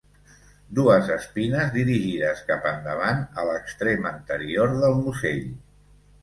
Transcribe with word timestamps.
Dues 0.77 1.09
espines 1.15 1.69
dirigides 1.75 2.41
cap 2.47 2.65
endavant 2.71 3.21
a 3.43 3.45
l'extrem 3.51 4.09
anterior 4.13 4.75
del 4.81 4.99
musell. 5.05 5.47